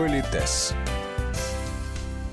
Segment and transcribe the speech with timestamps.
[0.00, 0.72] Политес.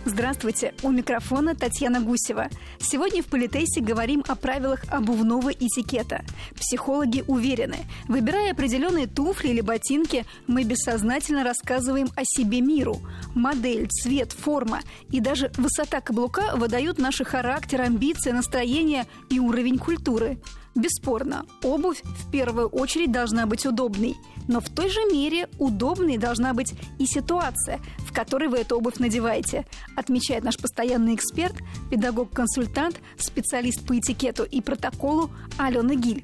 [0.05, 2.47] Здравствуйте, у микрофона Татьяна Гусева.
[2.79, 6.24] Сегодня в Политесе говорим о правилах обувного этикета.
[6.56, 13.01] Психологи уверены, выбирая определенные туфли или ботинки, мы бессознательно рассказываем о себе миру.
[13.35, 14.79] Модель, цвет, форма
[15.12, 20.38] и даже высота каблука выдают наши характер, амбиции, настроение и уровень культуры.
[20.77, 24.16] Бесспорно, обувь в первую очередь должна быть удобной.
[24.48, 28.99] Но в той же мере удобной должна быть и ситуация, в которой вы эту обувь
[28.99, 31.55] надеваете, отмечает наш постоянный эксперт,
[31.90, 36.23] педагог-консультант, специалист по этикету и протоколу Алена Гиль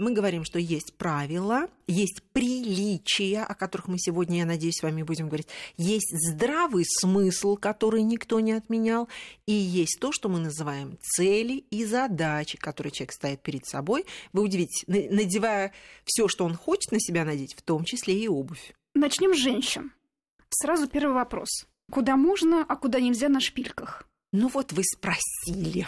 [0.00, 5.02] мы говорим, что есть правила, есть приличия, о которых мы сегодня, я надеюсь, с вами
[5.02, 9.08] будем говорить, есть здравый смысл, который никто не отменял,
[9.46, 14.06] и есть то, что мы называем цели и задачи, которые человек ставит перед собой.
[14.32, 15.72] Вы удивитесь, надевая
[16.04, 18.72] все, что он хочет на себя надеть, в том числе и обувь.
[18.94, 19.92] Начнем с женщин.
[20.48, 21.66] Сразу первый вопрос.
[21.92, 24.06] Куда можно, а куда нельзя на шпильках?
[24.32, 25.86] Ну вот вы спросили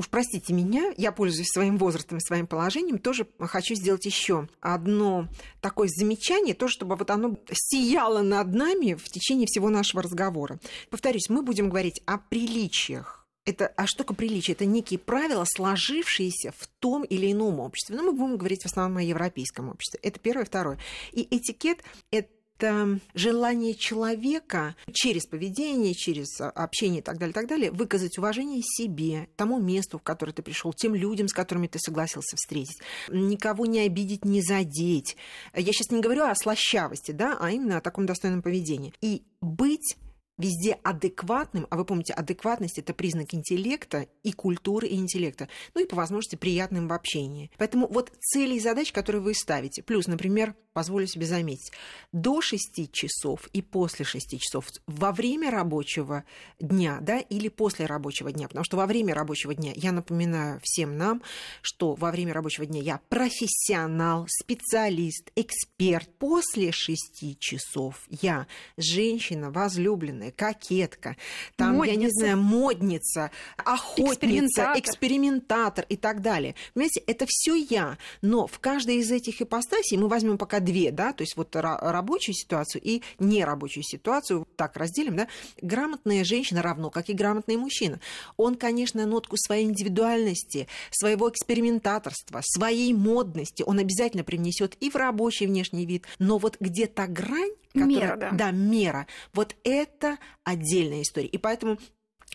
[0.00, 5.28] уж простите меня, я пользуюсь своим возрастом и своим положением, тоже хочу сделать еще одно
[5.60, 10.58] такое замечание, то, чтобы вот оно сияло над нами в течение всего нашего разговора.
[10.88, 14.54] Повторюсь, мы будем говорить о приличиях это, а что такое приличие?
[14.54, 17.96] Это некие правила, сложившиеся в том или ином обществе.
[17.96, 19.98] Но ну, мы будем говорить в основном о европейском обществе.
[20.02, 20.44] Это первое.
[20.44, 20.78] Второе.
[21.12, 22.28] И этикет– это
[22.60, 29.28] это желание человека через поведение, через общение и так далее, так далее, выказать уважение себе,
[29.36, 33.80] тому месту, в которое ты пришел, тем людям, с которыми ты согласился встретить, никого не
[33.80, 35.16] обидеть, не задеть.
[35.54, 38.92] Я сейчас не говорю о слащавости, да, а именно о таком достойном поведении.
[39.00, 39.96] И быть
[40.40, 45.86] везде адекватным, а вы помните, адекватность это признак интеллекта и культуры и интеллекта, ну и
[45.86, 47.50] по возможности приятным в общении.
[47.58, 51.72] Поэтому вот цели и задачи, которые вы ставите, плюс, например, позволю себе заметить,
[52.12, 56.24] до 6 часов и после 6 часов во время рабочего
[56.58, 60.96] дня, да, или после рабочего дня, потому что во время рабочего дня, я напоминаю всем
[60.96, 61.22] нам,
[61.62, 66.08] что во время рабочего дня я профессионал, специалист, эксперт.
[66.18, 68.46] После 6 часов я
[68.76, 71.16] женщина, возлюбленная, кокетка,
[71.56, 71.94] там, модница.
[71.94, 74.78] я не знаю, модница, охотница, экспериментатор.
[74.78, 76.54] экспериментатор и так далее.
[76.74, 77.98] Понимаете, это все я.
[78.22, 82.34] Но в каждой из этих ипостасей мы возьмем пока две, да, то есть вот рабочую
[82.34, 85.28] ситуацию и нерабочую ситуацию, так разделим, да,
[85.60, 88.00] грамотная женщина равно, как и грамотный мужчина.
[88.36, 95.46] Он, конечно, нотку своей индивидуальности, своего экспериментаторства, своей модности он обязательно привнесет и в рабочий
[95.46, 98.30] внешний вид, но вот где-то грань, которая, мера, да.
[98.32, 101.28] да, мера, вот это отдельная история.
[101.28, 101.78] И поэтому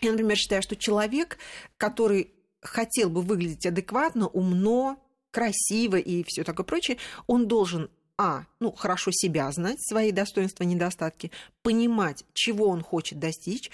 [0.00, 1.38] я, например, считаю, что человек,
[1.76, 4.98] который хотел бы выглядеть адекватно, умно,
[5.30, 11.30] красиво и все такое прочее, он должен а, ну, хорошо себя знать, свои достоинства, недостатки,
[11.62, 13.70] понимать, чего он хочет достичь,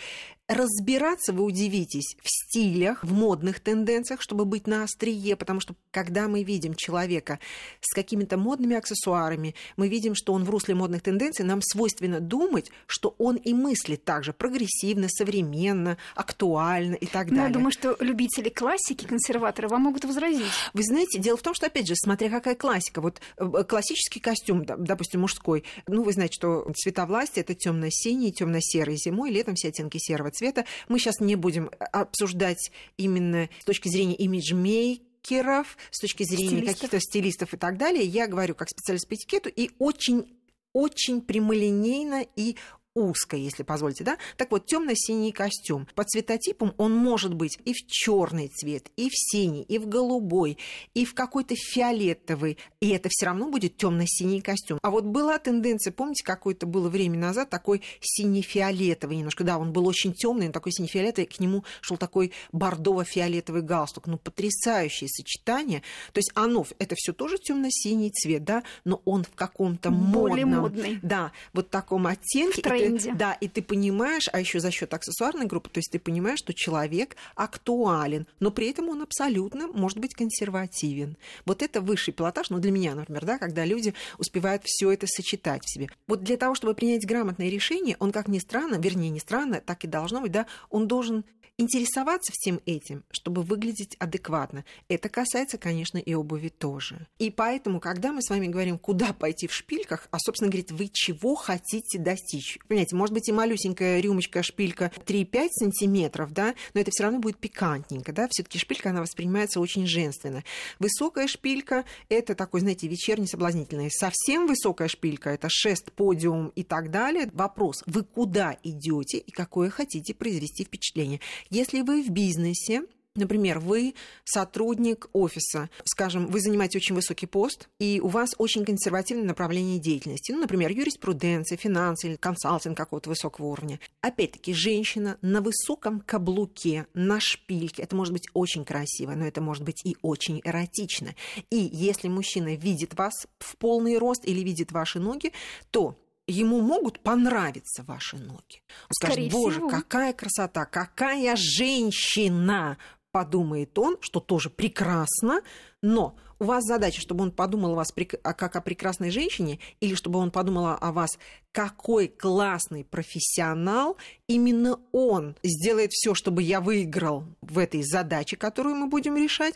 [0.55, 6.29] разбираться, вы удивитесь, в стилях, в модных тенденциях, чтобы быть на острие, потому что когда
[6.29, 7.39] мы видим человека
[7.81, 12.71] с какими-то модными аксессуарами, мы видим, что он в русле модных тенденций, нам свойственно думать,
[12.87, 17.43] что он и мыслит также прогрессивно, современно, актуально и так далее.
[17.43, 20.53] Но я думаю, что любители классики, консерваторы вам могут возразить.
[20.75, 23.01] Вы знаете, дело в том, что, опять же, смотря какая классика.
[23.01, 28.97] Вот э, классический костюм, допустим, мужской, ну, вы знаете, что цвета власти это темно-синий, темно-серый
[28.97, 30.42] зимой, летом все оттенки серого цвета.
[30.89, 37.55] Мы сейчас не будем обсуждать именно с точки зрения имиджмейкеров, с точки зрения каких-то стилистов
[37.55, 38.05] и так далее.
[38.05, 40.27] Я говорю как специалист по этикету и очень
[40.73, 42.57] очень прямолинейно и
[42.95, 44.19] узко, если позволите, да?
[44.37, 45.87] Так вот, темно-синий костюм.
[45.95, 50.59] По цветотипам он может быть и в черный цвет, и в синий, и в голубой,
[50.95, 52.59] и в какой-то фиолетовый.
[52.81, 54.79] И это все равно будет темно-синий костюм.
[54.83, 59.45] А вот была тенденция, помните, какое-то было время назад, такой сине-фиолетовый немножко.
[59.45, 64.07] Да, он был очень темный, но такой сине-фиолетовый, к нему шел такой бордово-фиолетовый галстук.
[64.07, 65.83] Ну, потрясающее сочетание.
[66.13, 70.99] То есть оно, это все тоже темно-синий цвет, да, но он в каком-то модном, модный.
[71.03, 73.13] да, вот таком оттенке тренде.
[73.15, 76.55] да, и ты понимаешь, а еще за счет аксессуарной группы, то есть ты понимаешь, что
[76.55, 81.17] человек актуален, но при этом он абсолютно может быть консервативен.
[81.45, 85.65] Вот это высший пилотаж, ну для меня, например, да, когда люди успевают все это сочетать
[85.65, 85.89] в себе.
[86.07, 89.85] Вот для того, чтобы принять грамотное решение, он, как ни странно, вернее, не странно, так
[89.85, 91.25] и должно быть, да, он должен
[91.59, 94.65] интересоваться всем этим, чтобы выглядеть адекватно.
[94.89, 97.07] Это касается, конечно, и обуви тоже.
[97.19, 100.89] И поэтому, когда мы с вами говорим, куда пойти в шпильках, а, собственно, говорит, вы
[100.93, 102.59] чего хотите достичь?
[102.73, 107.37] Понимаете, может быть и малюсенькая рюмочка, шпилька 3-5 сантиметров, да, но это все равно будет
[107.37, 110.43] пикантненько, да, все таки шпилька, она воспринимается очень женственно.
[110.79, 113.91] Высокая шпилька– это такой, знаете, вечерний соблазнительный.
[113.91, 117.29] Совсем высокая шпилька– это шест, подиум и так далее.
[117.35, 121.21] Вопрос, вы куда идете и какое хотите произвести впечатление?
[121.51, 122.83] Если вы в бизнесе,
[123.15, 123.95] Например, вы
[124.25, 130.33] сотрудник офиса, скажем, вы занимаете очень высокий пост, и у вас очень консервативное направление деятельности,
[130.33, 133.81] ну, например, юриспруденция, финансы или консалтинг какого-то высокого уровня.
[134.01, 139.63] Опять-таки, женщина на высоком каблуке, на шпильке, это может быть очень красиво, но это может
[139.63, 141.15] быть и очень эротично.
[141.51, 145.33] И если мужчина видит вас в полный рост или видит ваши ноги,
[145.71, 148.63] то ему могут понравиться ваши ноги.
[148.89, 149.69] Он скажет, боже, всего.
[149.69, 152.79] какая красота, какая женщина,
[153.13, 155.43] подумает он, что тоже прекрасно,
[155.83, 157.93] но у вас задача, чтобы он подумал о вас
[158.23, 161.19] как о прекрасной женщине, или чтобы он подумал о вас,
[161.53, 168.89] какой классный профессионал, именно он сделает все, чтобы я выиграл в этой задаче, которую мы
[168.89, 169.55] будем решать,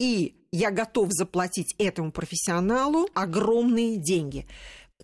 [0.00, 4.48] и я готов заплатить этому профессионалу огромные деньги.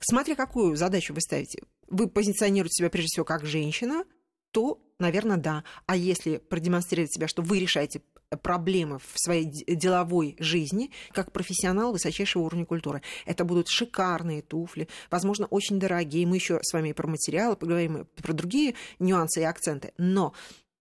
[0.00, 1.62] Смотря какую задачу вы ставите.
[1.88, 4.04] Вы позиционируете себя прежде всего как женщина,
[4.52, 5.64] то, наверное, да.
[5.86, 8.02] А если продемонстрировать себя, что вы решаете
[8.36, 13.02] проблемы в своей деловой жизни, как профессионал высочайшего уровня культуры.
[13.26, 16.26] Это будут шикарные туфли, возможно, очень дорогие.
[16.26, 19.92] Мы еще с вами про материалы поговорим, про другие нюансы и акценты.
[19.98, 20.32] Но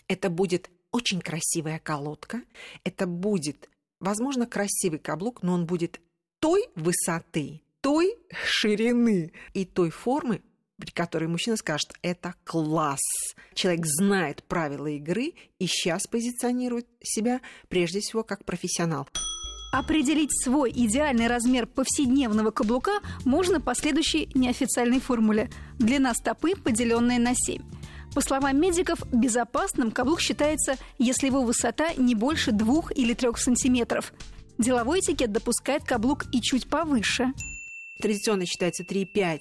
[0.07, 2.41] это будет очень красивая колодка,
[2.83, 3.69] это будет,
[3.99, 6.01] возможно, красивый каблук, но он будет
[6.39, 10.41] той высоты, той ширины и той формы,
[10.79, 12.99] при которой мужчина скажет, это класс.
[13.53, 19.07] Человек знает правила игры и сейчас позиционирует себя прежде всего как профессионал.
[19.71, 25.51] Определить свой идеальный размер повседневного каблука можно по следующей неофициальной формуле.
[25.77, 27.61] Длина стопы, поделенная на 7.
[28.15, 34.11] По словам медиков, безопасным каблук считается, если его высота не больше 2 или 3 сантиметров.
[34.57, 37.27] Деловой этикет допускает каблук и чуть повыше.
[38.01, 39.39] Традиционно считается 3,5.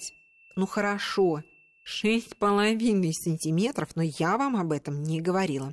[0.59, 1.45] Ну хорошо,
[1.87, 5.73] 6,5 сантиметров, но я вам об этом не говорила.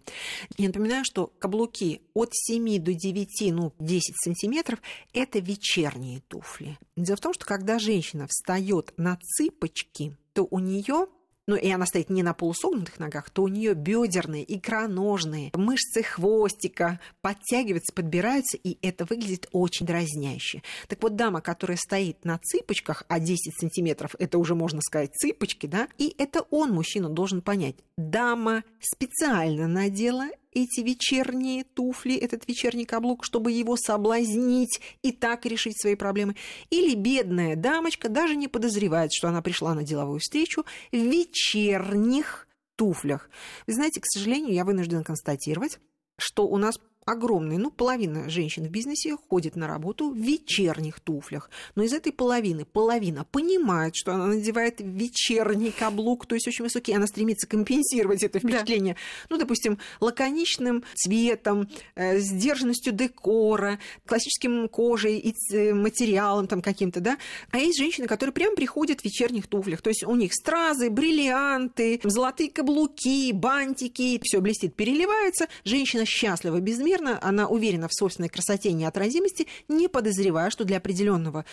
[0.59, 4.77] Я напоминаю, что каблуки от 7 до 9, ну, 10 сантиметров–
[5.13, 6.77] это вечерние туфли.
[6.95, 11.07] Дело в том, что когда женщина встает на цыпочки, то у нее
[11.47, 16.99] ну и она стоит не на полусогнутых ногах, то у нее бедерные, икроножные, мышцы хвостика
[17.21, 20.61] подтягиваются, подбираются, и это выглядит очень дразняще.
[20.87, 25.67] Так вот, дама, которая стоит на цыпочках, а 10 сантиметров это уже можно сказать цыпочки,
[25.67, 27.75] да, и это он, мужчина, должен понять.
[27.97, 35.79] Дама специально надела эти вечерние туфли, этот вечерний каблук, чтобы его соблазнить и так решить
[35.79, 36.35] свои проблемы.
[36.71, 43.29] Или бедная дамочка даже не подозревает, что она пришла на деловую встречу в вечерних туфлях.
[43.67, 45.79] Вы знаете, к сожалению, я вынуждена констатировать,
[46.17, 51.51] что у нас огромная, ну, половина женщин в бизнесе ходит на работу в вечерних туфлях.
[51.75, 56.91] Но из этой половины половина понимает, что она надевает вечерний каблук, то есть очень высокий,
[56.91, 58.95] и она стремится компенсировать это впечатление,
[59.29, 67.17] ну, допустим, лаконичным цветом, э, сдержанностью декора, классическим кожей и материалом там каким-то, да.
[67.51, 71.99] А есть женщины, которые прям приходят в вечерних туфлях, то есть у них стразы, бриллианты,
[72.03, 76.59] золотые каблуки, бантики, все блестит, переливается, женщина счастлива
[76.95, 81.45] безмерно, она уверена в собственной красоте и неотразимости, не подозревая, что для определенного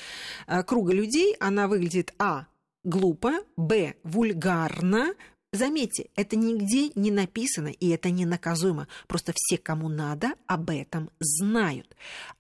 [0.47, 2.47] э, круга людей она выглядит а
[2.85, 5.15] глупо, б вульгарно,
[5.55, 8.89] Заметьте, это нигде не написано, и это не наказуемо.
[9.07, 11.95] Просто все, кому надо, об этом знают.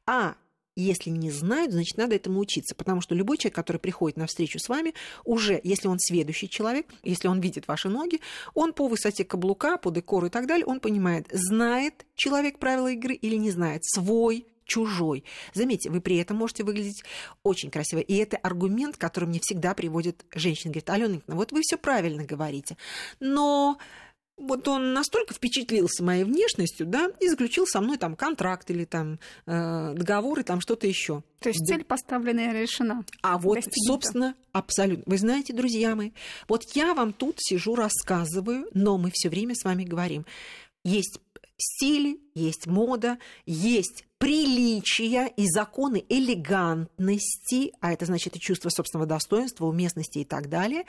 [0.06, 0.36] А
[0.76, 4.58] если не знают, значит, надо этому учиться, потому что любой человек, который приходит на встречу
[4.58, 8.20] с вами, уже, если он сведущий человек, если он видит ваши ноги,
[8.54, 13.14] он по высоте каблука, по декору и так далее, он понимает, знает человек правила игры
[13.14, 15.24] или не знает, свой, чужой.
[15.54, 17.04] Заметьте, вы при этом можете выглядеть
[17.42, 18.00] очень красиво.
[18.00, 20.72] И это аргумент, который мне всегда приводит женщина.
[20.72, 22.76] Говорит, Алена, вот вы все правильно говорите,
[23.20, 23.78] но
[24.36, 29.18] вот он настолько впечатлился моей внешностью, да, и заключил со мной там контракт или там
[29.46, 31.22] э, договор и там что-то еще.
[31.40, 31.74] То есть Да.
[31.74, 33.04] цель поставленная решена.
[33.22, 33.86] А вот, достигнута.
[33.86, 35.04] собственно, абсолютно.
[35.06, 36.10] Вы знаете, друзья мои,
[36.48, 40.26] вот я вам тут сижу, рассказываю, но мы все время с вами говорим.
[40.84, 41.18] Есть
[41.56, 49.66] стиль, есть мода, есть приличия и законы элегантности, а это значит и чувство собственного достоинства,
[49.66, 50.84] уместности и так далее,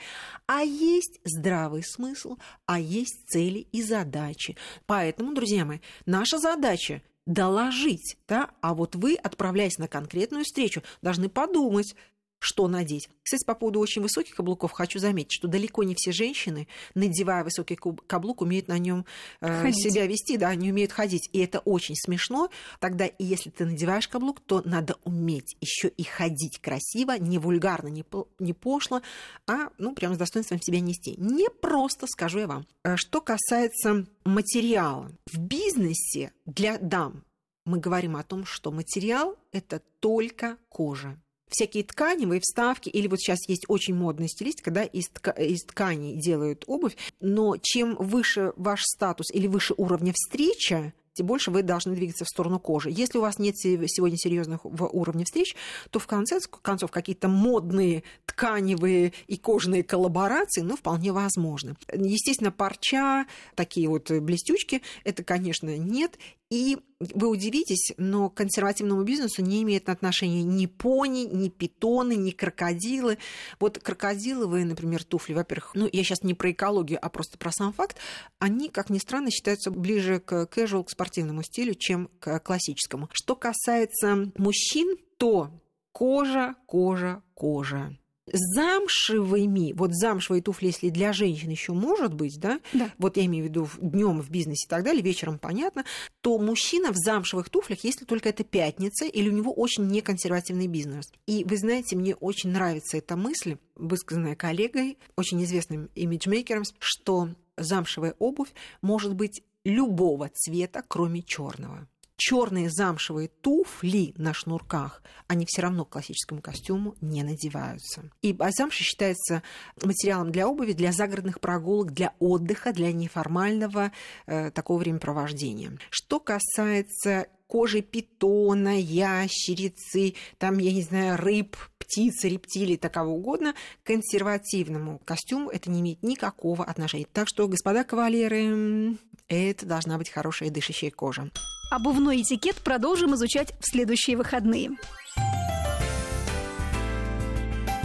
[0.46, 2.36] а есть здравый смысл,
[2.66, 4.56] а есть цели и задачи.
[4.86, 11.28] Поэтому, друзья мои, наша задача доложить, да, а вот вы, отправляясь на конкретную встречу, должны
[11.28, 11.96] подумать,
[12.44, 13.08] что надеть.
[13.22, 17.74] Кстати, по поводу очень высоких каблуков хочу заметить, что далеко не все женщины, надевая высокий
[17.74, 19.06] каблук, умеют на нем
[19.40, 21.30] э, себя вести, да, они умеют ходить.
[21.32, 22.50] И это очень смешно.
[22.80, 27.88] Тогда, и если ты надеваешь каблук, то надо уметь еще и ходить красиво, не вульгарно,
[27.88, 28.04] не,
[28.38, 29.00] не пошло,
[29.46, 31.14] а ну, прям с достоинством себя нести.
[31.16, 32.66] Не просто, скажу я вам.
[32.84, 35.10] Э, что касается материала.
[35.32, 37.24] В бизнесе для дам
[37.64, 43.48] мы говорим о том, что материал– это только кожа всякие тканевые вставки, или вот сейчас
[43.48, 48.82] есть очень модная стилистика, когда из, тка- из тканей делают обувь, но чем выше ваш
[48.82, 52.90] статус или выше уровня встреча, тем больше вы должны двигаться в сторону кожи.
[52.90, 55.54] Если у вас нет сегодня серьезных уровней встреч,
[55.90, 61.76] то в конце концов какие-то модные тканевые и кожаные коллаборации, ну, вполне возможны.
[61.92, 66.18] Естественно, парча, такие вот блестючки, это, конечно, нет.
[66.50, 72.30] И вы удивитесь, но к консервативному бизнесу не имеет отношения ни пони, ни питоны, ни
[72.30, 73.18] крокодилы.
[73.60, 77.72] Вот крокодиловые, например, туфли, во-первых, ну, я сейчас не про экологию, а просто про сам
[77.72, 77.96] факт,
[78.38, 83.08] они, как ни странно, считаются ближе к casual, к спортивному стилю, чем к классическому.
[83.12, 85.50] Что касается мужчин, то
[85.92, 87.96] кожа, кожа, кожа
[88.32, 92.90] замшевыми, вот замшевые туфли, если для женщин еще может быть, да, да.
[92.98, 95.84] вот я имею в виду днем в бизнесе и так далее, вечером понятно,
[96.20, 101.12] то мужчина в замшевых туфлях, если только это пятница или у него очень неконсервативный бизнес.
[101.26, 108.14] И вы знаете, мне очень нравится эта мысль, высказанная коллегой, очень известным имиджмейкером, что замшевая
[108.18, 108.50] обувь
[108.82, 115.90] может быть любого цвета, кроме черного черные замшевые туфли на шнурках, они все равно к
[115.90, 118.02] классическому костюму не надеваются.
[118.22, 119.42] И а замша считается
[119.82, 123.92] материалом для обуви, для загородных прогулок, для отдыха, для неформального
[124.26, 125.78] э, такого времяпровождения.
[125.90, 133.86] Что касается кожи питона, ящерицы, там, я не знаю, рыб, птицы, рептилий, такого угодно, к
[133.86, 137.06] консервативному костюму это не имеет никакого отношения.
[137.12, 138.96] Так что, господа кавалеры,
[139.28, 141.30] это должна быть хорошая дышащая кожа.
[141.70, 144.70] Обувной этикет продолжим изучать в следующие выходные.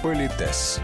[0.04, 0.80] Политес.